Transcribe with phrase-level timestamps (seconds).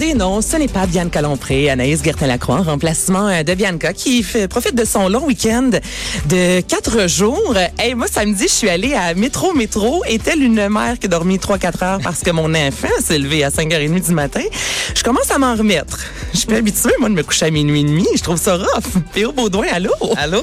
[0.00, 4.22] Et non, ce n'est pas Bianca Lompré, Anaïs Gertin-Lacroix, en remplacement euh, de Bianca qui
[4.22, 5.70] fait, profite de son long week-end
[6.28, 7.54] de quatre jours.
[7.84, 11.08] Et moi, samedi, je suis allée à Métro Métro et telle une mère qui a
[11.08, 14.42] dormi 3-4 heures parce que mon enfant s'est levé à 5h30 du matin,
[14.94, 15.98] je commence à m'en remettre.
[16.32, 18.06] Je suis habituée, moi, de me coucher à minuit et demi.
[18.14, 19.02] Je trouve ça rough.
[19.12, 19.92] Théo Baudouin, allô?
[20.16, 20.42] Allô?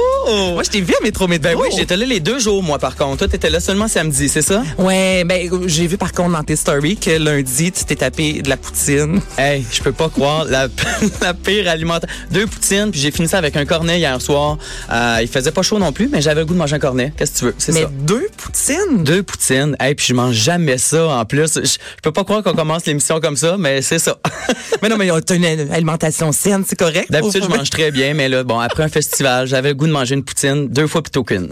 [0.53, 1.51] Moi, je t'ai vu à Métro Métro.
[1.51, 3.17] Ben oui, j'étais là les deux jours, moi, par contre.
[3.19, 4.63] Toi, t'étais là seulement samedi, c'est ça?
[4.77, 8.49] Ouais, ben, j'ai vu par contre dans tes stories que lundi, tu t'es tapé de
[8.49, 9.21] la poutine.
[9.45, 10.67] Hey, je peux pas croire la,
[11.21, 12.15] la pire alimentation.
[12.31, 14.57] Deux poutines, puis j'ai fini ça avec un cornet hier soir.
[14.91, 17.13] Euh, il faisait pas chaud non plus, mais j'avais le goût de manger un cornet.
[17.15, 17.55] Qu'est-ce que tu veux?
[17.59, 17.91] C'est Mais ça.
[17.91, 19.03] deux poutines?
[19.03, 19.75] Deux poutines.
[19.79, 21.59] Hey, puis je mange jamais ça en plus.
[21.63, 24.17] Je, peux pas croire qu'on commence l'émission comme ça, mais c'est ça.
[24.81, 27.11] mais non, mais t'as une alimentation saine, c'est correct?
[27.11, 29.91] D'habitude, je mange très bien, mais là, bon, après un festival, j'avais le goût de
[29.91, 31.51] manger une poutine deux fois plutôt qu'une.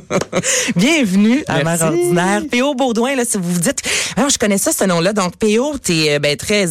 [0.74, 1.82] Bienvenue à Mère.
[1.82, 2.42] Ordinaire.
[2.50, 2.74] P.O.
[2.74, 3.82] Baudouin, là, si vous vous dites,
[4.16, 5.12] alors je connais ça, ce nom-là.
[5.12, 6.66] Donc, P.O., t'es euh, ben, très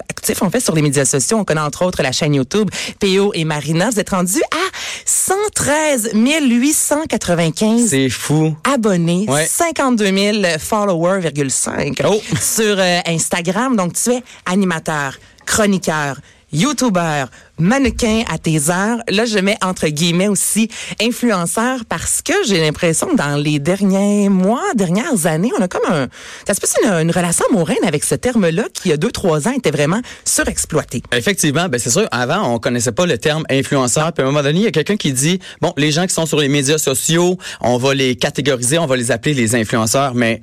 [0.00, 1.38] a- actif, en fait, sur les médias sociaux.
[1.38, 3.32] On connaît entre autres la chaîne YouTube P.O.
[3.34, 3.90] et Marina.
[3.90, 4.68] Vous êtes rendus à
[5.04, 8.54] 113 895 C'est fou.
[8.64, 9.46] abonnés, Ouais.
[9.46, 10.04] 52
[10.42, 12.20] 000 followers, virgule 5 Oh.
[12.40, 13.76] sur euh, Instagram.
[13.76, 16.16] Donc, tu es animateur, chroniqueur,
[16.52, 17.24] YouTuber,
[17.58, 18.98] mannequin à tes heures.
[19.08, 20.68] Là, je mets entre guillemets aussi
[21.00, 25.90] influenceur parce que j'ai l'impression que dans les derniers mois, dernières années, on a comme
[25.90, 26.08] un,
[26.46, 29.48] ça se passe une, relation amoureuse avec ce terme-là qui, il y a deux, trois
[29.48, 31.02] ans, était vraiment surexploité.
[31.12, 32.08] Effectivement, ben c'est sûr.
[32.10, 34.12] Avant, on connaissait pas le terme influenceur.
[34.12, 36.14] Puis à un moment donné, il y a quelqu'un qui dit bon, les gens qui
[36.14, 40.14] sont sur les médias sociaux, on va les catégoriser, on va les appeler les influenceurs.
[40.14, 40.42] Mais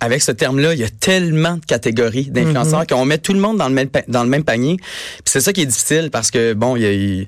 [0.00, 3.58] avec ce terme-là, il y a tellement de catégories d'influenceurs qu'on met tout le monde
[3.58, 4.76] dans le même dans le même panier.
[4.76, 7.26] Puis c'est ça qui est difficile parce que bon, il y a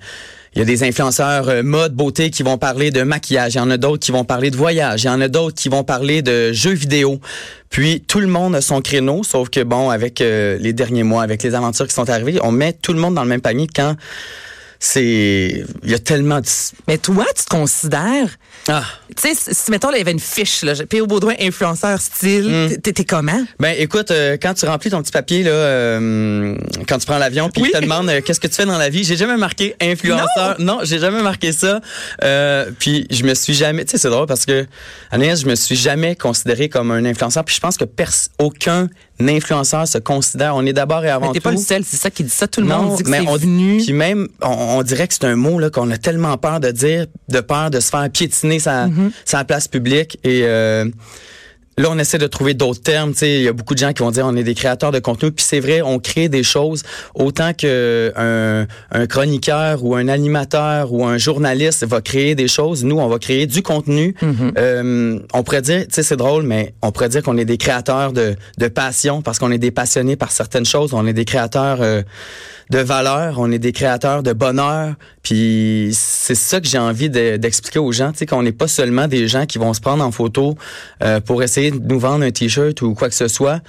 [0.55, 3.55] il y a des influenceurs euh, mode, beauté qui vont parler de maquillage.
[3.55, 5.05] Il y en a d'autres qui vont parler de voyage.
[5.05, 7.21] Il y en a d'autres qui vont parler de jeux vidéo.
[7.69, 11.23] Puis tout le monde a son créneau, sauf que bon, avec euh, les derniers mois,
[11.23, 13.69] avec les aventures qui sont arrivées, on met tout le monde dans le même panier
[13.73, 13.95] quand
[14.81, 15.65] c'est...
[15.85, 16.47] Il y a tellement de...
[16.89, 18.37] Mais toi, tu te considères,
[18.69, 18.85] Ah!
[19.17, 21.07] tu sais, si, mettons, là, il y avait une fiche, là, P.O.
[21.07, 23.43] Baudouin, influenceur style, t'es- t'es comment?
[23.59, 26.55] Ben écoute, euh, quand tu remplis ton petit papier là, euh,
[26.89, 27.71] quand tu prends l'avion, puis Oui.
[27.73, 30.57] ils te demandent euh, qu'est-ce que tu fais dans la vie, j'ai jamais marqué influenceur.
[30.59, 31.81] Non, j'ai jamais marqué ça.
[32.23, 34.67] Euh, puis je me suis jamais, tu sais, c'est drôle parce que
[35.11, 37.45] Agnès, je me suis jamais considéré comme un influenceur.
[37.45, 37.85] Puis je pense que
[38.39, 38.89] aucun
[39.21, 40.57] influenceur se considère.
[40.57, 41.43] On est d'abord et avant Mais tout.
[41.43, 42.47] pas le seul, c'est ça qui dit ça.
[42.49, 43.79] Tout le Non, monde dit que mais c'est on, venu.
[43.83, 44.49] Puis même, on,
[44.79, 47.81] on dirait que c'est un mot qu'on a tellement peur de dire, de peur de
[47.81, 49.11] se faire piétiner sa, Mm-hmm.
[49.25, 50.19] sa place publique.
[50.25, 50.85] Et euh,
[51.79, 53.13] là, on essaie de trouver d'autres termes.
[53.13, 54.91] Tu sais, il y a beaucoup de gens qui vont dire on est des créateurs
[54.91, 55.31] de contenu.
[55.31, 56.83] Puis c'est vrai, on crée des choses
[57.15, 62.85] autant que un, un chroniqueur ou un animateur ou un journaliste va créer des choses.
[62.85, 64.15] Nous, on va créer du contenu.
[64.23, 64.53] Mm-hmm.
[64.59, 67.59] Euh, on pourrait dire, tu sais, c'est drôle, mais on pourrait dire qu'on est des
[67.59, 70.95] créateurs de, de passion parce qu'on est des passionnés par certaines choses.
[70.95, 72.03] On est des créateurs euh,
[72.71, 74.95] de valeur, on est des créateurs de bonheur.
[75.23, 78.69] Puis c'est ça que j'ai envie de- d'expliquer aux gens, tu sais, qu'on n'est pas
[78.69, 80.57] seulement des gens qui vont se prendre en photo
[81.03, 83.61] euh, pour essayer de nous vendre un t-shirt ou quoi que ce soit.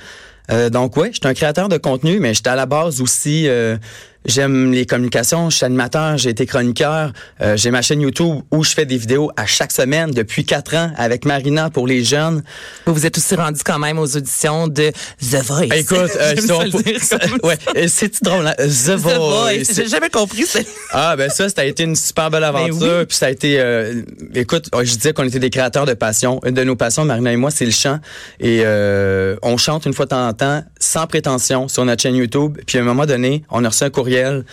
[0.52, 3.48] Euh, donc ouais, je suis un créateur de contenu, mais j'étais à la base aussi.
[3.48, 3.78] euh,
[4.26, 7.12] J'aime les communications, je suis animateur, j'ai été chroniqueur,
[7.42, 10.76] euh, j'ai ma chaîne YouTube où je fais des vidéos à chaque semaine depuis quatre
[10.76, 12.44] ans avec Marina pour les jeunes.
[12.86, 14.92] Vous vous êtes aussi rendu quand même aux auditions de
[15.22, 15.76] The Voice.
[15.76, 16.36] Écoute, euh,
[17.44, 18.54] ouais, euh, c'est drôle, hein?
[18.58, 19.18] The The Voice.
[19.18, 19.76] Voice.
[19.76, 20.60] J'ai jamais compris ça.
[20.92, 22.80] Ah ben ça, ça a été une super belle aventure.
[22.80, 23.06] Ben oui.
[23.08, 24.02] Puis ça a été, euh,
[24.36, 26.40] écoute, je disais qu'on était des créateurs de passion.
[26.46, 28.00] Une de nos passions, Marina et moi, c'est le chant.
[28.40, 32.16] Et euh, on chante une fois de temps en temps, sans prétention, sur notre chaîne
[32.16, 32.58] YouTube.
[32.66, 34.44] Puis à un moment donné, on a reçu un courriel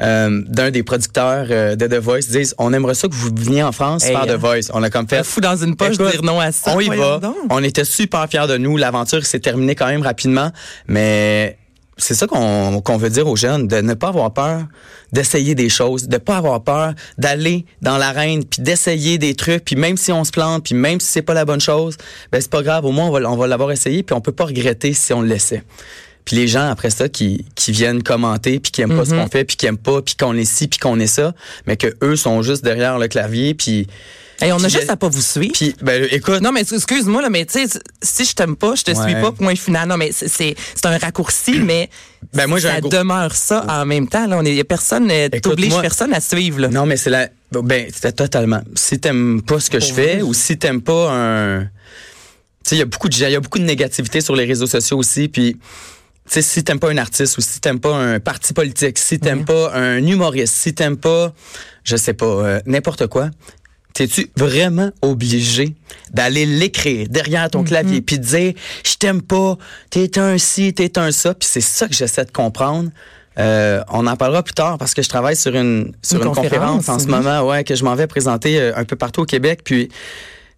[0.00, 2.20] euh, d'un des producteurs euh, de The Voice.
[2.30, 4.26] Disent, on aimerait ça que vous veniez en France Hey, faire.
[4.26, 4.70] The Voice.
[4.72, 5.24] On a comme Un fait.
[5.24, 6.72] fou dans une poche Écoute, dire non à ça.
[6.74, 7.18] On y va.
[7.18, 7.36] donc.
[7.50, 8.76] On était super fiers de nous.
[8.76, 10.50] L'aventure s'est terminée quand même rapidement,
[10.88, 11.58] mais
[11.98, 14.62] c'est ça qu'on qu'on veut dire aux jeunes, de ne pas avoir peur
[15.12, 19.76] d'essayer des choses, de pas avoir peur d'aller dans l'arène, puis d'essayer des trucs, puis
[19.76, 21.96] même si on se plante, puis même si c'est pas la bonne chose,
[22.32, 24.32] ben c'est pas grave, au moins on va, on va l'avoir essayé, puis on peut
[24.32, 25.62] pas regretter si on le laissait.
[26.24, 29.26] Puis les gens après ça qui, qui viennent commenter puis qui aiment pas ce qu'on
[29.28, 31.34] fait puis qui aiment pas puis qu'on est ci puis qu'on est ça,
[31.66, 33.86] mais que eux sont juste derrière le clavier puis
[34.42, 35.52] Hey, on a juste à pas vous suivre.
[35.52, 38.82] puis ben écoute Non, mais excuse-moi, là, mais tu sais, si je t'aime pas, je
[38.84, 39.04] te Ouais.
[39.12, 39.86] suis pas, point final.
[39.86, 41.90] Non, mais c'est- un raccourci, mais
[42.32, 44.26] Ben, moi, ça demeure ça en même temps.
[44.26, 46.60] Là, on est, y a personne, euh, t'obliges personne à suivre.
[46.60, 46.68] Là.
[46.68, 47.28] Non, mais c'est la.
[47.52, 48.62] Ben, totalement.
[48.76, 51.60] Si t'aimes pas ce que je fais ou si t'aimes pas un.
[51.64, 51.68] Tu
[52.64, 54.66] sais, il y a beaucoup de il y a beaucoup de négativité sur les réseaux
[54.66, 55.28] sociaux aussi.
[55.28, 55.58] Puis,
[56.34, 59.44] sais, si t'aimes pas un artiste ou si t'aimes pas un parti politique, si t'aimes
[59.44, 61.32] pas un humoriste, si t'aimes pas,
[61.84, 63.30] je sais pas, euh, n'importe quoi.
[63.92, 65.74] T'es-tu vraiment obligé
[66.12, 68.52] d'aller l'écrire derrière ton clavier puis de dire
[68.86, 69.58] je t'aime pas,
[69.90, 72.90] t'es un ci, t'es un ça, puis c'est ça que j'essaie de comprendre.
[73.38, 76.34] Euh, on en parlera plus tard parce que je travaille sur une sur Une une,
[76.34, 79.22] conférence, conférence, en ce moment, ouais, que je m'en vais présenter euh, un peu partout
[79.22, 79.88] au Québec, puis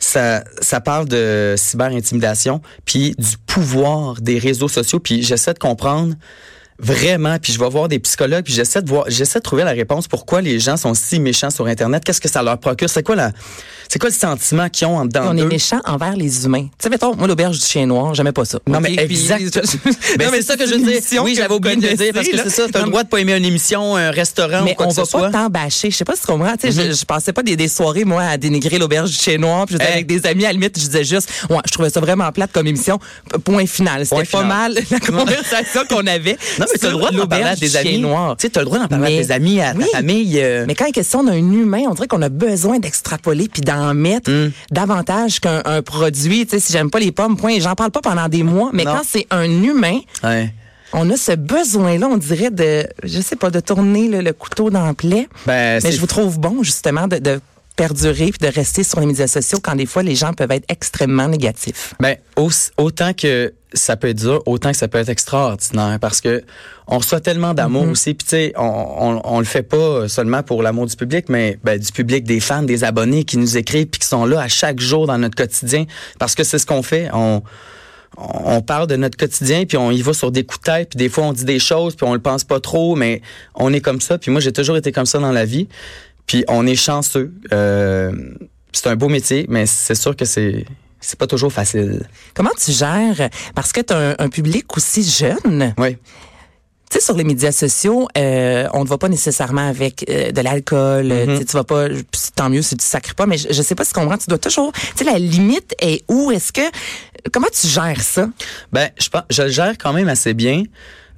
[0.02, 6.14] ça ça parle de cyber-intimidation, puis du pouvoir des réseaux sociaux, puis j'essaie de comprendre
[6.82, 9.70] vraiment, puis je vais voir des psychologues, puis j'essaie de voir, j'essaie de trouver la
[9.70, 13.02] réponse pourquoi les gens sont si méchants sur Internet, qu'est-ce que ça leur procure, c'est
[13.02, 13.32] quoi la,
[13.92, 16.62] c'est quoi le sentiment qu'ils ont en dedans on est méchant envers les humains.
[16.62, 18.58] Tu sais, mettons, moi, l'auberge du chien noir, j'aimais pas ça.
[18.66, 19.42] Non, mais exact.
[20.18, 21.22] Non, c'est ça que je veux dire.
[21.22, 22.62] Oui, j'avais oublié de le dire parce que c'est ça.
[22.62, 22.68] là.
[22.72, 25.90] T'as le droit de pas aimer une émission, un restaurant mais on va pas bâcher.
[25.90, 26.56] Je sais pas si tu comprends.
[26.56, 29.66] Tu sais, je, je passais pas des, soirées, moi, à dénigrer l'auberge du chien noir.
[29.66, 32.30] Puis avec des amis, à la limite, je disais juste, ouais, je trouvais ça vraiment
[32.32, 32.98] plate comme émission.
[33.44, 34.06] Point final.
[34.06, 36.38] C'était pas mal la conversation qu'on avait.
[36.72, 37.98] Mais t'as le droit d'en parler à chien amis.
[38.00, 38.36] noir.
[38.36, 40.38] Tu sais, t'as le droit d'en parler à tes amis, à ta famille.
[40.40, 43.62] euh, Mais quand il est question d'un humain, on dirait qu'on a besoin d'extrapoler puis
[43.62, 44.50] d'en mettre Hmm.
[44.70, 46.46] davantage qu'un un produit.
[46.46, 48.70] Tu sais, si j'aime pas les pommes, point, j'en parle pas pendant des mois.
[48.72, 49.98] Mais quand c'est un humain,
[50.94, 54.68] on a ce besoin-là, on dirait de, je sais pas, de tourner le, le couteau
[54.70, 55.26] dans le plaie.
[55.46, 57.40] Ben, Mais je vous trouve bon, justement, de, de
[57.76, 60.64] perdurer puis de rester sur les médias sociaux quand des fois les gens peuvent être
[60.68, 61.94] extrêmement négatifs.
[62.00, 62.16] Ben,
[62.76, 66.42] autant que ça peut être dur, autant que ça peut être extraordinaire parce que
[66.86, 68.12] on reçoit tellement d'amour aussi.
[68.14, 71.58] Puis tu sais, on, on, on le fait pas seulement pour l'amour du public, mais
[71.64, 74.48] ben, du public, des fans, des abonnés qui nous écrivent puis qui sont là à
[74.48, 75.86] chaque jour dans notre quotidien
[76.18, 77.08] parce que c'est ce qu'on fait.
[77.12, 77.42] On
[78.18, 80.98] on parle de notre quotidien puis on y va sur des coups de tête puis
[80.98, 83.22] des fois on dit des choses puis on le pense pas trop mais
[83.54, 85.68] on est comme ça puis moi j'ai toujours été comme ça dans la vie
[86.32, 88.10] puis on est chanceux euh,
[88.72, 90.64] c'est un beau métier mais c'est sûr que c'est
[91.00, 95.02] c'est pas toujours facile Comment tu gères, parce que tu as un, un public aussi
[95.04, 95.96] jeune, oui
[96.90, 100.40] Tu sais, sur les médias sociaux, euh, on ne va pas nécessairement avec euh, de
[100.42, 101.10] l'alcool.
[101.10, 101.46] euh, Mm-hmm.
[101.46, 101.88] Tu vas pas.
[102.36, 104.18] Tant mieux si tu sacres pas, mais je, je sais pas si tu comprends.
[104.18, 104.70] Tu dois toujours.
[104.72, 106.30] Tu sais, la limite est où?
[106.30, 106.66] Est-ce que
[107.32, 108.28] comment tu gères ça?
[108.72, 110.62] Ben, je je le gère quand même assez bien.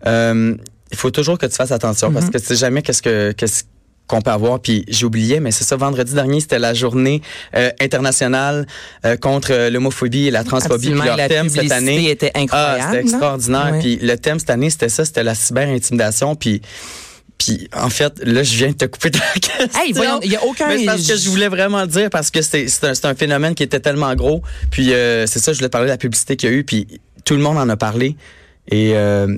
[0.07, 0.57] Euh,
[0.93, 3.65] il faut toujours que tu fasses attention parce que tu sais jamais qu'est-ce que qu'est-ce
[4.07, 4.61] qu'on peut avoir.
[4.61, 5.77] Puis j'ai oublié, mais c'est ça.
[5.77, 7.23] Vendredi dernier, c'était la journée
[7.57, 8.67] euh, internationale
[9.05, 10.91] euh, contre euh, l'homophobie et la transphobie.
[10.91, 13.01] Puis leur la thème cette année, était ah, incroyable, c'était là.
[13.01, 13.75] extraordinaire.
[13.81, 16.37] Puis le thème cette année, c'était ça, c'était la cyber-intimidation.
[16.37, 16.61] Puis
[17.39, 19.81] puis en fait, là, je viens de te couper ta question.
[19.81, 22.31] Hey, voyons, il y a aucun- Mais c'est parce que je voulais vraiment dire parce
[22.31, 24.43] que c'est un, un phénomène qui était tellement gros.
[24.71, 26.65] Puis euh, c'est ça, je voulais te parler de la publicité qu'il y a eu.
[26.65, 26.87] Puis
[27.25, 28.17] tout le monde en a parlé.
[28.71, 29.37] Et euh,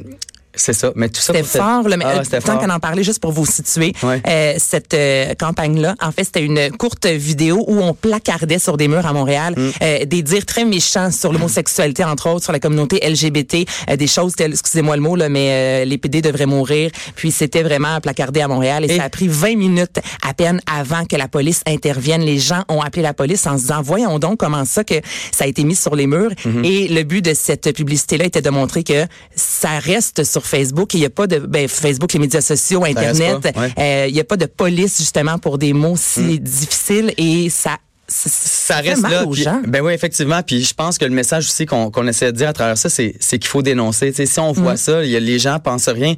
[0.56, 0.92] c'est ça.
[0.96, 3.32] Mais tout ça C'était cette- fort, là, mais Ah, euh, qu'on en parlait, juste pour
[3.32, 4.20] vous situer, Ouais.
[4.26, 8.88] euh, cette euh, campagne-là, en fait, c'était une courte vidéo où on placardait sur des
[8.88, 9.70] murs à Montréal Mm.
[9.82, 14.06] euh, des dires très méchants sur l'homosexualité, entre autres, sur la communauté LGBT, euh, des
[14.06, 16.90] choses telles, excusez-moi le mot, là, mais euh, les PD devraient mourir.
[17.14, 20.60] Puis c'était vraiment placardé à Montréal et, Et- ça a pris 20 minutes à peine
[20.66, 22.22] avant que la police intervienne.
[22.22, 24.94] Les gens ont appelé la police en se disant, voyons donc comment ça que
[25.32, 26.30] ça a été mis sur les murs.
[26.44, 26.64] Mm-hmm.
[26.64, 31.00] Et le but de cette publicité-là était de montrer que ça reste sur Facebook il
[31.00, 33.52] n'y a pas de ben, Facebook, les médias sociaux, Internet.
[33.56, 33.74] ouais.
[33.78, 37.76] Euh, Il n'y a pas de police justement pour des mots si difficiles et ça
[38.08, 39.26] ça, ça reste mal là.
[39.26, 39.60] aux gens.
[39.66, 40.40] ben oui, effectivement.
[40.40, 42.88] Puis je pense que le message aussi qu'on qu'on essaie de dire à travers ça,
[42.88, 44.10] c'est c'est qu'il faut dénoncer.
[44.10, 44.76] Tu sais, si on voit Mm.
[44.76, 46.14] ça, il y a, les gens pensent rien.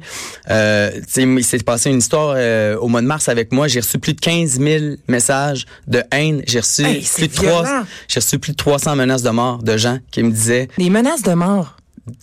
[0.51, 3.67] Euh, tu sais, il s'est passé une histoire euh, au mois de mars avec moi.
[3.67, 6.43] J'ai reçu plus de 15 000 messages de haine.
[6.45, 7.83] J'ai reçu Hey, c'est plus de trois- violent.
[8.07, 11.23] j'ai reçu plus de 300 menaces de mort de gens qui me disaient, Des menaces
[11.23, 11.75] de mort?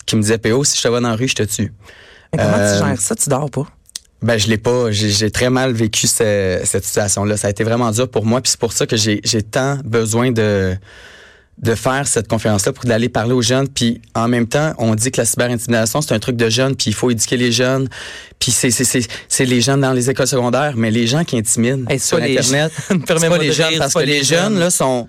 [0.05, 1.71] Qui me disaient, PO, si je te vois dans la rue, je te tue.
[2.33, 3.15] Mais comment Euh, tu gères ça?
[3.15, 3.65] Tu dors pas?
[4.21, 4.89] Ben je l'ai pas.
[4.91, 7.37] J'ai très mal vécu ce- cette situation-là.
[7.37, 8.41] Ça a été vraiment dur pour moi.
[8.41, 10.75] Puis c'est pour ça que j'ai tant besoin de
[11.59, 13.67] de faire cette conférence-là pour d'aller parler aux jeunes.
[13.67, 16.75] Puis en même temps, on dit que la cyber-intimidation c'est un truc de jeunes.
[16.75, 17.87] Puis il faut éduquer les jeunes.
[18.39, 21.37] Puis c'est c'est c'est c'est les jeunes dans les écoles secondaires, mais les gens qui
[21.37, 22.71] intimident Hey, sur internet.
[22.89, 24.59] c'est pas les jeunes parce que les jeunes.
[24.59, 25.07] là sont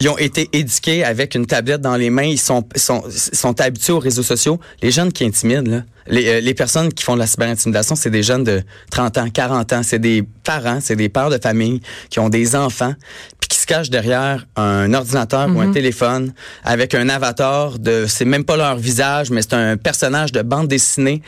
[0.00, 3.94] ils ont été éduqués avec une tablette dans les mains, ils sont, sont, sont habitués
[3.94, 4.60] aux réseaux sociaux.
[4.82, 8.10] Les jeunes qui intimident, là, les, euh, les personnes qui font de la cyberintimidation, c'est
[8.10, 11.80] des jeunes de 30 ans, 40 ans, c'est des parents, c'est des pères de famille
[12.10, 12.94] qui ont des enfants,
[13.40, 18.26] puis qui se cachent derrière un ordinateur ou un téléphone avec un avatar de, c'est
[18.26, 21.22] même pas leur visage, mais c'est un personnage de bande dessinée,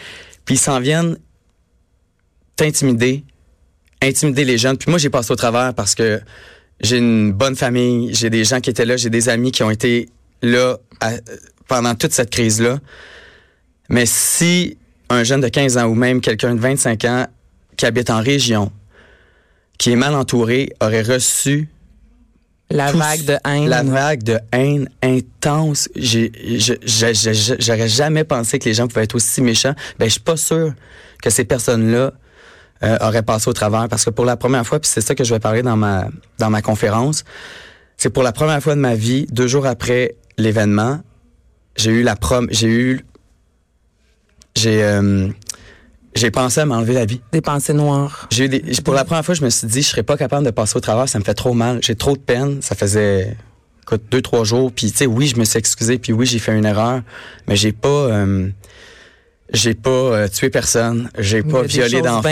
[0.45, 1.17] puis ils s'en viennent
[2.57, 3.25] t'intimider,
[4.03, 4.77] intimider les jeunes.
[4.77, 6.21] Puis moi, j'ai passé au travers parce que
[6.81, 9.71] j'ai une bonne famille, j'ai des gens qui étaient là, j'ai des amis qui ont
[9.71, 10.09] été
[10.43, 11.13] là à-
[11.67, 12.79] pendant toute cette crise-là.
[13.89, 14.77] Mais si
[15.11, 17.27] un jeune de 15 ans ou même quelqu'un de 25 ans
[17.77, 18.71] qui habite en région,
[19.79, 21.69] qui est mal entouré, aurait reçu
[22.71, 23.69] La tout- vague de haine.
[23.69, 25.89] la vague de haine intense.
[25.97, 29.75] J'aurais jamais pensé que les gens pouvaient être aussi méchants.
[29.99, 30.73] Ben, je suis pas sûr
[31.23, 32.13] que ces personnes-là
[32.83, 35.25] euh, auraient passé au travers parce que pour la première fois, puis c'est ça que
[35.25, 36.09] je vais parler dans ma
[36.39, 37.25] dans ma conférence,
[37.97, 41.01] c'est pour la première fois de ma vie, deux jours après l'événement,
[41.77, 43.05] j'ai eu la prom, j'ai eu,
[44.55, 45.29] j'ai euh,
[46.19, 47.21] j'ai pensé à m'enlever la vie.
[47.33, 48.27] Des pensées noires.
[48.31, 50.45] J'ai eu des, pour la première fois, je me suis dit, je serais pas capable
[50.45, 51.79] de passer au travers, ça me fait trop mal.
[51.83, 52.61] J'ai trop de peine.
[52.61, 53.37] Ça faisait,
[53.83, 54.73] écoute, deux, trois jours.
[54.73, 57.03] Puis, tu sais, oui, je me suis excusé, puis oui, j'ai fait une erreur,
[57.47, 58.49] mais j'ai pas, euh,
[59.53, 61.11] j'ai pas euh, tué personne.
[61.19, 62.23] J'ai pas violé se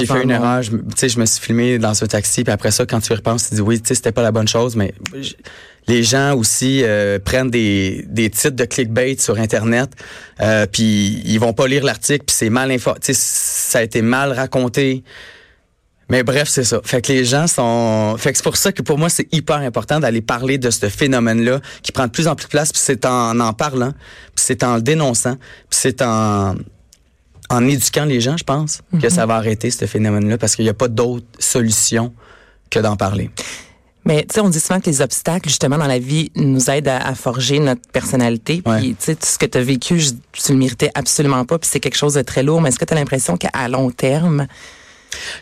[0.00, 0.62] J'ai fait une erreur.
[0.62, 3.00] Je, me- tu sais, je me suis filmé dans un taxi, puis après ça, quand
[3.00, 4.92] tu y repenses, tu te dis, oui, tu sais, c'était pas la bonne chose, mais
[5.86, 9.90] les gens aussi euh, prennent des, des titres de clickbait sur Internet,
[10.40, 13.82] euh, puis ils vont pas lire l'article, puis c'est mal info, tu sais, ça a
[13.82, 15.04] été mal raconté.
[16.10, 16.80] Mais bref, c'est ça.
[16.84, 18.16] Fait que les gens sont.
[18.18, 20.88] Fait que c'est pour ça que pour moi, c'est hyper important d'aller parler de ce
[20.88, 22.72] phénomène-là qui prend de plus en plus de place.
[22.72, 23.92] Puis c'est en en parlant,
[24.34, 26.54] puis c'est en le dénonçant, puis c'est en
[27.50, 30.70] en éduquant les gens, je pense, que ça va arrêter ce phénomène-là parce qu'il n'y
[30.70, 32.12] a pas d'autre solution
[32.70, 33.30] que d'en parler.
[34.06, 36.88] Mais tu sais, on dit souvent que les obstacles, justement, dans la vie, nous aident
[36.88, 38.62] à, à forger notre personnalité.
[38.78, 41.58] Puis, tu sais, tout ce que tu as vécu, je- tu le méritais absolument pas.
[41.58, 42.60] Puis c'est quelque chose de très lourd.
[42.60, 44.46] Mais est-ce que tu as l'impression qu'à long terme,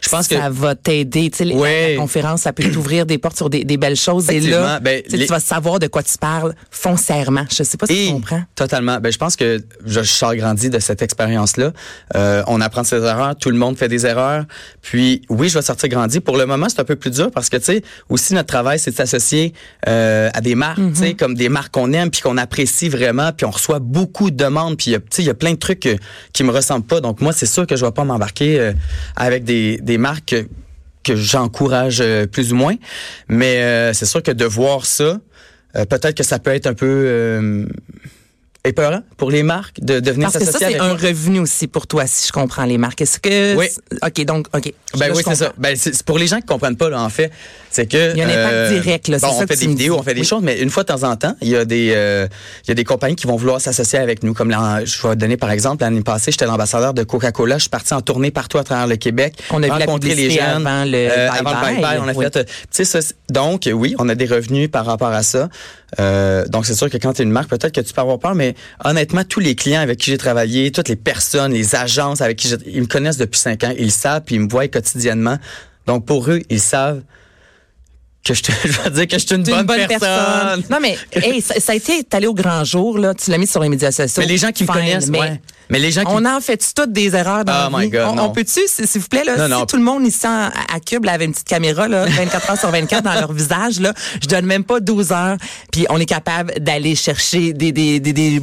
[0.01, 1.31] Je pense que ça va t'aider?
[1.31, 1.83] Tu sais, les- Ouais.
[1.83, 4.29] la, la conférence, ça peut t'ouvrir des portes sur des, des belles choses.
[4.31, 7.45] Et là, ben, tu sais, les- tu vas savoir de quoi tu parles foncièrement.
[7.51, 8.43] Je sais pas si Et tu comprends.
[8.55, 8.99] Totalement.
[9.01, 11.73] Ben, je pense que je, sors grandi de cette expérience-là.
[12.17, 13.37] Euh, on apprend ses erreurs.
[13.37, 14.45] Tout le monde fait des erreurs.
[14.83, 16.21] Puis, oui, je vais sortir grandi.
[16.21, 18.79] Pour le moment, c'est un peu plus dur parce que, tu sais, aussi notre travail,
[18.79, 19.53] c'est de s'associer
[19.89, 23.33] euh, à des marques, tu sais, comme des marques qu'on aime puis qu'on apprécie vraiment.
[23.33, 24.77] Puis on reçoit beaucoup de demandes.
[24.77, 25.89] Puis, il y a- tu sais, il y a plein de trucs
[26.33, 27.01] qui me ressemblent pas.
[27.01, 28.73] Donc, moi, c'est sûr que je vais pas m'embarquer euh,
[29.17, 30.37] avec des, des marques
[31.05, 32.77] que, j'encourage euh, plus ou moins.
[33.29, 35.19] Mais euh, c'est sûr que de voir ça,
[35.77, 37.67] euh, peut-être que ça peut être un peu euh,
[38.65, 40.97] épeurant pour les marques de, de venir Parce que ça, c'est un moi.
[40.97, 43.01] revenu aussi pour toi, si je comprends les marques.
[43.01, 43.57] Est-ce que...
[43.57, 43.67] Oui.
[44.03, 44.73] OK, donc, OK.
[44.99, 45.53] Ben Là, oui, c'est ça.
[45.59, 47.31] Ben c'est c'est pour les gens qui comprennent pas là, en fait,
[47.73, 49.97] c'est que Il y a un impact direct, là, bon, ça on fait des vidéos,
[49.99, 50.27] on fait des Oui.
[50.27, 52.27] choses, mais une fois de temps en temps, il y a des euh,
[52.65, 54.35] il y a des compagnies qui vont vouloir s'associer avec nous.
[54.35, 57.71] Comme l'an- je vais donner par exemple l'année passée, j'étais l'ambassadeur de Coca-Cola, je suis
[57.71, 60.95] parti en tournée partout à travers le Québec, On a rencontrer les jeunes avant le
[60.97, 61.75] euh, Bye avant le Bye.
[61.75, 62.25] bye bye, on a Oui.
[62.25, 62.99] fait, euh, tu sais ça,
[63.31, 65.49] donc oui, on a des revenus par rapport à ça.
[66.01, 68.19] Euh, donc c'est sûr que quand tu es une marque, peut-être que tu peux avoir
[68.19, 72.21] peur, mais honnêtement, tous les clients avec qui j'ai travaillé, toutes les personnes, les agences
[72.23, 74.49] avec qui j'ai- ils me connaissent depuis cinq ans, ils le savent, puis ils me
[74.49, 75.37] voient quotidiennement.
[75.87, 77.03] Donc pour eux, ils savent
[78.25, 80.63] que je, te, je vais dire que je suis une, T'es bonne, personne.
[80.71, 83.15] Non, mais hey, ça, ça a été allé au grand jour, là.
[83.15, 84.23] Tu l'as mis sur les médias sociaux.
[84.23, 85.41] Mais les gens qui me Fine, connaissent, mais ouais.
[85.71, 87.91] Mais les gens qui On en fait toutes des erreurs dans Oh la my vie?
[87.93, 89.67] God, on, peut-tu, s'il vous plaît, là, Non, si non.
[89.67, 92.59] tout le monde ici en- à Cube là, avait une petite caméra là, 24 heures
[92.59, 95.37] sur 24 dans leur visage, là, je donne même pas 12 heures,
[95.71, 98.43] puis on est capable d'aller chercher des, des, des, des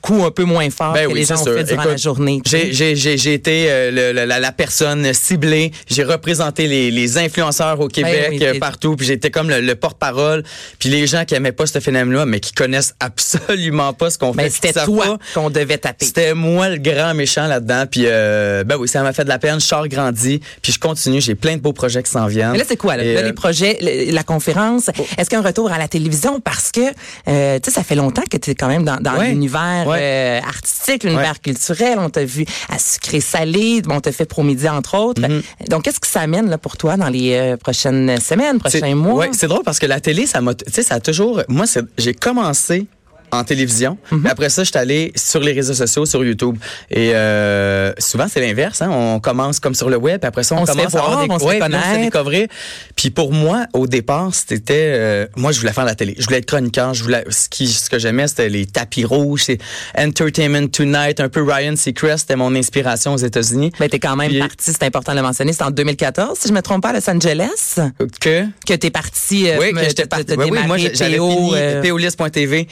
[0.00, 1.54] coups un peu moins forts Ben que oui, les gens ont sûr.
[1.54, 2.40] fait durant Écoute, la journée.
[2.46, 5.72] J'ai, j'ai, j'ai, j'ai été euh, le- la, la personne ciblée.
[5.86, 8.96] J'ai représenté les, les influenceurs au Québec, Ben oui, euh, partout.
[8.96, 10.42] Puis j'étais comme le, le porte-parole.
[10.78, 14.32] Puis les gens qui aimaient pas ce phénomène-là, mais qui connaissent absolument pas ce qu'on
[14.34, 14.60] Mais fait.
[14.62, 16.06] Ben, c'était toi qu'on devait taper.
[16.06, 17.84] C'était moi le grand méchant là-dedans.
[17.90, 19.60] Puis euh, ben oui, ça m'a fait de la peine.
[19.60, 20.40] Je sors grandi.
[20.62, 21.20] Puis je continue.
[21.20, 22.52] J'ai plein de beaux projets qui s'en viennent.
[22.52, 23.04] Mais là, c'est quoi, là?
[23.04, 25.02] Là, euh, les projets, le- la conférence, Oh.
[25.18, 26.40] est-ce qu'il y a un retour à la télévision?
[26.40, 26.80] Parce que,
[27.28, 29.28] euh, tu sais, ça fait longtemps que tu es quand même dans, dans Ouais.
[29.28, 29.98] l'univers Ouais.
[30.00, 31.52] euh, artistique, l'univers Ouais.
[31.52, 31.98] culturel.
[31.98, 35.20] On t'a vu à sucré-salé, on t'a fait Promidi, entre autres.
[35.22, 35.68] Mm-hmm.
[35.68, 39.09] Donc, qu'est-ce que ça amène là, pour toi dans les prochaines semaines, prochains mois?
[39.14, 41.66] Ouais, c'est drôle parce que la télé, ça m'a, tu sais, ça a toujours, moi,
[41.66, 42.86] c'est- j'ai commencé
[43.32, 43.98] en télévision.
[44.10, 44.26] Mhm.
[44.26, 46.56] Après ça, je suis allé sur les réseaux sociaux, sur YouTube.
[46.90, 48.82] Et euh, souvent, c'est l'inverse.
[48.82, 48.90] Hein?
[48.90, 51.26] On commence comme sur le web, après ça, on, On se commence à avoir voir,
[51.28, 52.00] des on se ouais, connaître.
[52.00, 52.48] découvrir.
[52.96, 54.74] Puis pour moi, au départ, c'était...
[54.94, 56.14] euh, moi, je voulais faire la télé.
[56.18, 56.94] Je voulais être chroniqueur.
[56.94, 59.58] Je voulais, ce, qui, ce que j'aimais, c'était les tapis rouges, c'est
[59.98, 62.20] Entertainment Tonight, un peu Ryan Seacrest.
[62.20, 63.72] C'était mon inspiration aux États-Unis.
[63.78, 66.48] Ben, t'es quand même Puis- parti, c'est important de le mentionner, c'est en 2014, si
[66.48, 67.76] je me trompe pas, à Los Angeles,
[68.20, 68.44] Que...
[68.66, 70.24] que t'es parti, euh, Oui, que j'étais parti.
[70.36, 72.68] Oui, oui, moi, j'avais fini euh, POLIS.tv.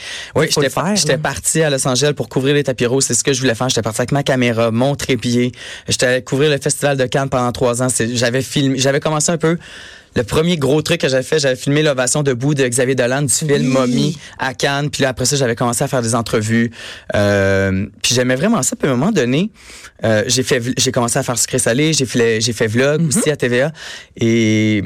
[0.56, 3.04] Oui, j'étais parti à Los Angeles pour couvrir les tapis rouges.
[3.04, 3.68] C'est ce que je voulais faire.
[3.68, 5.52] J'étais parti avec ma caméra, mon trépied.
[5.88, 7.88] J'étais allé couvrir le Festival de Cannes pendant trois ans.
[8.12, 9.58] J'avais filmé, j'avais commencé un peu.
[10.16, 13.32] Le premier gros truc que j'avais fait, j'avais filmé l'ovation debout de Xavier Dolan du
[13.32, 14.90] film Mommy à Cannes.
[14.90, 16.70] Puis là, après ça, j'avais commencé à faire des entrevues.
[17.14, 18.74] Euh, puis j'aimais vraiment ça.
[18.74, 19.50] Puis à un moment donné,
[20.04, 21.92] euh, j'ai fait, j'ai commencé à faire sucré salé.
[21.92, 23.72] J'ai fait, j'ai fait vlog aussi à TVA.
[24.16, 24.82] Et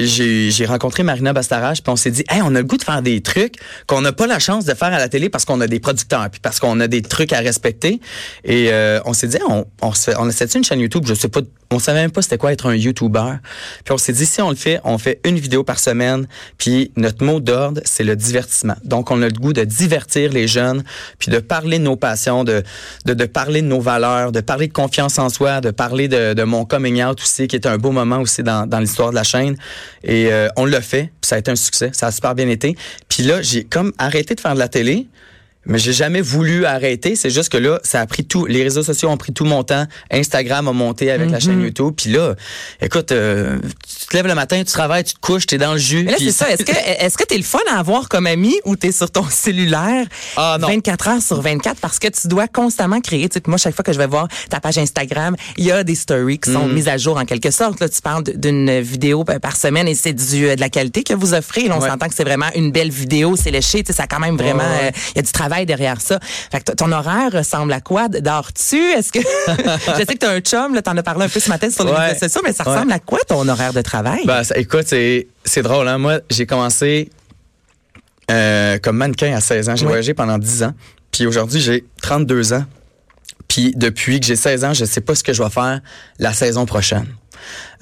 [0.00, 3.02] j'ai rencontré Marina Bastarache puis on s'est dit hey on a le goût de faire
[3.02, 5.66] des trucs qu'on n'a pas la chance de faire à la télé parce qu'on a
[5.66, 8.00] des producteurs puis parce qu'on a des trucs à respecter.
[8.44, 11.40] Et euh, on s'est dit on on on essaie une chaîne YouTube je sais pas
[11.70, 13.34] on savait même pas c'était quoi être un YouTuber.
[13.84, 16.28] Puis on s'est dit si on le fait on fait une vidéo par semaine
[16.58, 18.76] puis notre mot d'ordre c'est le divertissement.
[18.84, 20.84] Donc on a le goût de divertir les jeunes
[21.18, 22.62] puis de parler de nos passions de
[23.04, 26.34] de, de parler de nos valeurs de parler de confiance en soi de parler de,
[26.34, 29.16] de mon coming out aussi qui est un beau moment aussi dans, dans l'histoire de
[29.16, 29.56] la chaîne
[30.04, 32.48] et euh, on l'a fait, puis ça a été un succès, ça a super bien
[32.48, 32.76] été.
[33.08, 35.06] Puis là, j'ai comme arrêté de faire de la télé,
[35.68, 37.14] mais j'ai jamais voulu arrêter.
[37.16, 38.46] C'est juste que là, ça a pris tout.
[38.46, 39.86] Les réseaux sociaux ont pris tout mon temps.
[40.10, 41.44] Instagram a monté avec la Mm-hmm.
[41.44, 41.94] chaîne YouTube.
[41.96, 42.34] Puis là,
[42.80, 43.58] écoute, euh,
[44.00, 46.04] tu te lèves le matin, tu travailles, tu te couches, t'es dans le jus.
[46.04, 46.50] Mais là, c'est ça.
[46.50, 46.72] Est-ce que
[47.04, 50.06] est-ce que t'es le fun à avoir comme ami ou t'es sur ton cellulaire
[50.36, 50.68] Ah, non.
[50.68, 53.28] 24 heures sur 24 parce que tu dois constamment créer?
[53.28, 55.84] Tu sais, moi, chaque fois que je vais voir ta page Instagram, il y a
[55.84, 56.72] des stories qui sont Mm.
[56.72, 57.80] mises à jour en quelque sorte.
[57.80, 61.14] Là, tu parles d'une vidéo par semaine et c'est du euh, de la qualité que
[61.14, 61.68] vous offrez.
[61.68, 61.88] Là, on Ouais.
[61.88, 63.82] s'entend que c'est vraiment une belle vidéo, c'est léché.
[63.82, 64.88] Tu sais, ça a quand même vraiment, Ouais, ouais.
[64.88, 66.18] euh, il y a du travail derrière ça.
[66.50, 68.08] Fait que ton horaire ressemble à quoi?
[68.08, 68.76] Dors-tu?
[68.76, 71.48] Est-ce que je sais que t'as un chum, là, t'en as parlé un peu ce
[71.48, 72.08] matin sur les Ouais.
[72.08, 72.72] réseaux sociaux, mais ça Ouais.
[72.74, 74.20] ressemble à quoi ton horaire de travail?
[74.26, 75.88] Ben, ça- écoute, c'est, c'est drôle.
[75.88, 75.98] Hein?
[75.98, 77.10] Moi, j'ai commencé
[78.30, 79.76] euh, comme mannequin à 16 ans.
[79.76, 79.88] J'ai Oui.
[79.88, 80.74] voyagé pendant 10 ans.
[81.10, 82.64] Puis aujourd'hui, j'ai 32 ans.
[83.48, 85.80] Puis depuis que j'ai 16 ans, je sais pas ce que je vais faire
[86.18, 87.06] la saison prochaine.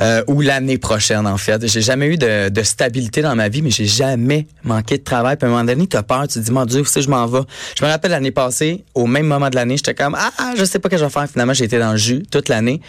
[0.01, 1.67] Euh, ou l'année prochaine, en fait.
[1.67, 5.37] J'ai jamais eu de, de stabilité dans ma vie, mais j'ai jamais manqué de travail.
[5.37, 7.03] Puis à un moment donné, tu as peur, tu te dis, mon Dieu, où c'est
[7.03, 7.41] je m'en vais?
[7.79, 10.65] Je me rappelle l'année passée, au même moment de l'année, j'étais comme, ah, ah, je
[10.65, 11.29] sais pas ce que je vais faire.
[11.31, 12.81] Finalement, j'ai été dans le jus toute l'année.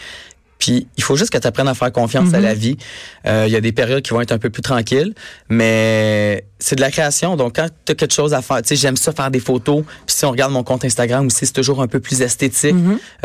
[0.60, 2.78] Puis il faut juste que tu apprennes à faire confiance à la vie.
[3.28, 5.14] Euh, Il y a des périodes qui vont être un peu plus tranquilles,
[5.50, 7.36] mais c'est de la création.
[7.36, 9.84] Donc quand tu as quelque chose à faire, tu sais, j'aime ça faire des photos.
[10.08, 12.76] Puis si on regarde mon compte Instagram aussi, c'est toujours un peu plus esthétique.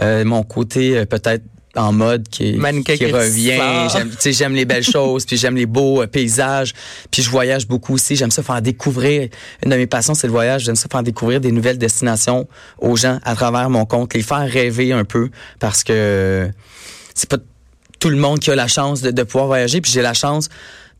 [0.02, 1.42] Euh, mon côté peut-être
[1.76, 3.88] en mode qui, qui qui revient.
[3.92, 6.74] J'aime, tu sais, j'aime les belles choses, puis j'aime les beaux euh, paysages.
[7.10, 8.16] Puis je voyage beaucoup aussi.
[8.16, 9.28] J'aime ça faire découvrir.
[9.64, 10.64] Une de mes passions, c'est le voyage.
[10.64, 12.46] J'aime ça faire découvrir des nouvelles destinations
[12.78, 16.50] aux gens à travers mon compte, les faire rêver un peu parce que
[17.14, 17.38] c'est pas
[17.98, 19.80] tout le monde qui a la chance de, de pouvoir voyager.
[19.80, 20.48] Puis j'ai la chance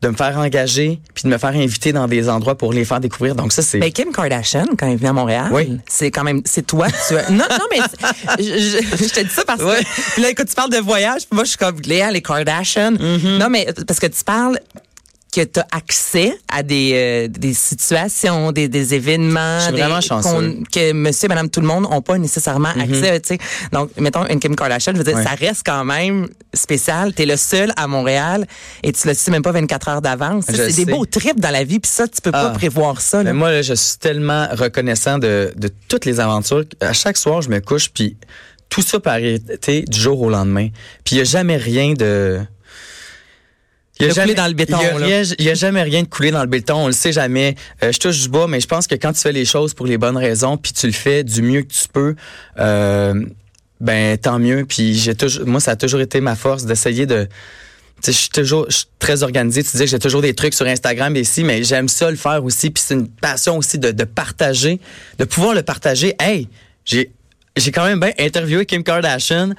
[0.03, 2.99] de me faire engager puis de me faire inviter dans des endroits pour les faire
[2.99, 3.35] découvrir.
[3.35, 3.79] Donc ça, c'est...
[3.79, 5.79] Ben, Kim Kardashian, quand elle vient à Montréal, Oui.
[5.87, 7.29] c'est quand même, c'est toi tu as.
[7.29, 7.79] Non, non, mais
[8.39, 11.21] je, je, je te dis ça parce que puis là, écoute, tu parles de voyage,
[11.31, 12.91] moi, je suis comme Léa, les Kardashian.
[12.93, 13.37] Mm-hmm.
[13.37, 14.59] Non, mais parce que tu parles
[15.33, 19.59] que tu as accès à des, euh, des situations, des, des événements.
[19.59, 23.27] Je suis des- Que monsieur et madame tout le monde n'ont pas nécessairement accès, tu
[23.29, 23.37] sais.
[23.71, 25.23] Donc, mettons, une Kim Kardashian, je veux dire, Ouais.
[25.23, 27.13] ça reste quand même spécial.
[27.15, 28.45] Tu es le seul à Montréal
[28.83, 30.45] et tu le sais même pas 24 heures d'avance.
[30.47, 32.57] C'est des beaux trips dans la vie, puis ça, tu peux pas Ah.
[32.57, 33.17] prévoir ça.
[33.17, 33.23] là.
[33.23, 36.63] Mais moi, là, je suis tellement reconnaissant de, de toutes les aventures.
[36.79, 38.17] À chaque soir, je me couche, puis
[38.69, 40.69] tout ça peut arrêter du jour au lendemain.
[41.03, 42.39] Puis il n'y a jamais rien de...
[44.03, 44.77] Il y a couler dans le béton,
[45.39, 46.75] Il y a, jamais rien de couler dans le béton.
[46.75, 47.55] On le sait jamais.
[47.83, 49.85] Euh, je touche du bois, mais je pense que quand tu fais les choses pour
[49.85, 52.15] les bonnes raisons, puis tu le fais du mieux que tu peux,
[52.59, 53.25] euh,
[53.79, 54.65] ben tant mieux.
[54.65, 57.27] Puis j'ai toujours, moi, ça a toujours été ma force d'essayer de.
[58.05, 58.67] Je suis toujours
[58.99, 59.63] très organisé.
[59.63, 62.43] Tu disais que j'ai toujours des trucs sur Instagram ici, mais j'aime ça le faire
[62.43, 62.69] aussi.
[62.69, 64.81] Puis c'est une passion aussi de, de partager,
[65.19, 66.13] de pouvoir le partager.
[66.19, 66.49] Hey,
[66.83, 67.11] j'ai
[67.55, 69.51] j'ai quand même bien interviewé Kim Kardashian.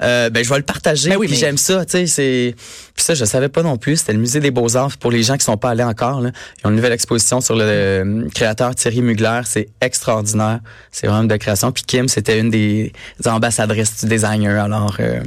[0.00, 1.10] Euh, ben je vais le partager.
[1.10, 1.84] Ben oui, puis mais- j'aime ça.
[1.84, 2.54] Tu sais, c'est
[2.94, 3.96] puis ça je savais pas non plus.
[3.98, 6.20] C'était le musée des beaux arts pour les gens qui sont pas allés encore.
[6.20, 6.30] Là.
[6.62, 9.42] Ils ont une nouvelle exposition sur le euh, créateur Thierry Mugler.
[9.44, 10.60] C'est extraordinaire.
[10.90, 11.72] C'est vraiment de création.
[11.72, 12.92] Puis Kim, c'était une des
[13.26, 14.62] ambassadrices du designer.
[14.64, 15.20] Alors euh,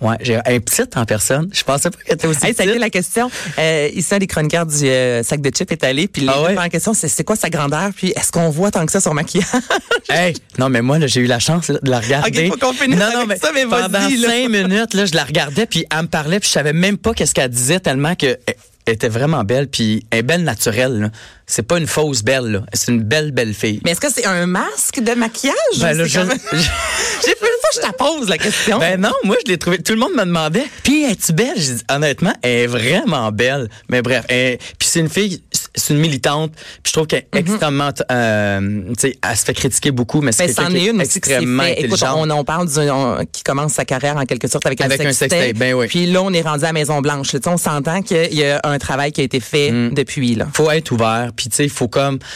[0.00, 1.48] ouais, j'ai un petite en personne.
[1.52, 3.30] Je pensais pas qu'elle était aussi Hey, ça a été la question.
[3.58, 6.08] Euh, ici, des chroniqueurs du euh, sac de chips est allé.
[6.08, 6.54] Puis les Ah ouais?
[6.54, 7.90] premières questions, c'est c'est quoi sa grandeur?
[7.94, 9.46] Puis est-ce qu'on voit tant que ça son maquillage?
[10.10, 12.48] Hey, non mais moi là, j'ai eu la chance là, de la regarder.
[12.48, 15.14] Ok, faut qu'on finisse non, avec non, mais ça, mais pendant cinq minutes là, je
[15.14, 18.14] la regardais puis elle me parlait puis je savais même pas qu'est-ce qu'elle disait tellement
[18.14, 18.54] que elle-
[18.86, 20.98] était vraiment belle, puis elle est belle naturelle.
[20.98, 21.10] là.
[21.48, 22.60] C'est pas une fausse belle, là.
[22.74, 23.80] c'est une belle, belle fille.
[23.84, 25.54] Mais est-ce que c'est un masque de maquillage?
[25.80, 28.78] Ben, là, je- même- J'ai plus fois je te pose la question.
[28.78, 29.78] Ben non, moi je l'ai trouvé.
[29.78, 30.66] Tout le monde me demandait.
[30.82, 33.68] Puis es-tu belle J'ai dit honnêtement, elle est vraiment belle.
[33.88, 35.42] Mais bref, elle- puis c'est une fille,
[35.74, 36.52] c'est une militante.
[36.82, 40.32] Puis je trouve qu'elle est extrêmement, euh, tu sais, elle se fait critiquer beaucoup, mais
[40.32, 40.72] c'est Mhm.
[40.72, 41.82] Ben, une extrêmement fait.
[41.84, 45.00] Écoute, on, on parle du, on- qui commence sa carrière en quelque sorte avec, Avec
[45.00, 45.54] un sextape.
[45.56, 45.86] ben oui.
[45.88, 47.32] Puis là, on est rendu à Maison Blanche.
[47.32, 47.38] là.
[47.40, 49.94] Tu sais, On s'entend qu'il y a un travail qui a été fait Mm.
[49.94, 50.46] depuis là.
[50.54, 51.30] faut être ouvert.
[51.38, 51.88] Puis tu sais, il faut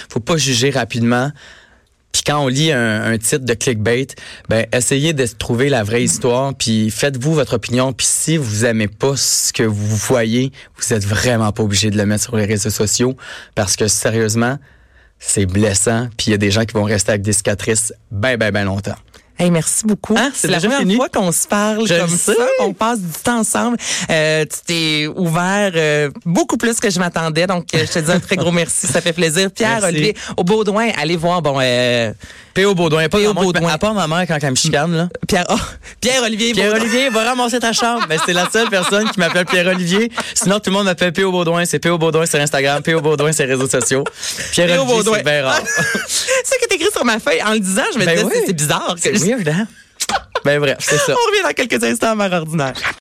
[0.09, 1.31] faut pas juger rapidement.
[2.13, 4.07] Puis quand on lit un, un titre de clickbait,
[4.49, 6.55] ben essayez de trouver la vraie histoire.
[6.55, 7.93] Puis faites-vous votre opinion.
[7.93, 11.97] Puis si vous aimez pas ce que vous voyez, vous êtes vraiment pas obligé de
[11.97, 13.17] le mettre sur les réseaux sociaux
[13.55, 14.59] parce que sérieusement,
[15.19, 16.09] c'est blessant.
[16.17, 18.65] Puis il y a des gens qui vont rester avec des cicatrices ben ben ben
[18.65, 18.97] longtemps.
[19.39, 20.15] Hey, merci beaucoup.
[20.17, 20.95] Hein, c'est la première fini?
[20.97, 22.33] fois qu'on se parle Je comme ça.
[22.61, 23.77] On passe du temps ensemble.
[24.11, 27.47] Euh, tu t'es ouvert euh, beaucoup plus que je m'attendais.
[27.47, 28.87] Donc, euh, je te dis un très gros merci.
[28.87, 29.51] Ça fait plaisir.
[29.51, 29.87] Pierre, Merci.
[29.89, 31.43] Olivier, au Baudouin, allez voir.
[31.43, 32.13] Bon, euh,
[32.55, 32.75] P.O.
[32.75, 33.33] Baudouin, pas P.O.
[33.33, 33.69] ma Baudouin.
[33.73, 35.09] à part ma mère quand elle me chicane, là.
[35.27, 35.55] Pierre, oh,
[36.01, 36.53] Pierre Olivier.
[36.53, 36.71] Baudouin.
[36.73, 38.07] Pierre-Olivier, va ramasser ta chambre.
[38.09, 40.11] Ben, c'est la seule personne qui m'appelle Pierre-Olivier.
[40.35, 41.31] Sinon, tout le monde m'appelle P.O.
[41.33, 41.65] Baudouin.
[41.65, 41.97] C'est P.O.
[41.99, 43.01] Baudouin sur Instagram, P.O.
[43.01, 44.05] Baudouin sur les réseaux sociaux.
[44.53, 45.61] Pierre-Olivier, c'est bien rare.
[46.09, 47.43] c'est ce qui est écrit sur ma feuille.
[47.43, 48.43] En le disant, je me Ben disais, oui.
[48.47, 48.97] c'est- bizarre.
[48.99, 49.67] C'est weird, hein?
[50.45, 51.13] Ben bref, c'est ça.
[51.17, 52.73] On revient dans quelques instants à Mère Ordinaire.